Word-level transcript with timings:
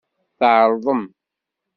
Tɛeṛḍem. 0.39 1.03